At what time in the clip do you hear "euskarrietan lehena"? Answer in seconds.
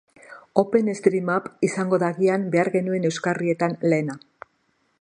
3.11-4.17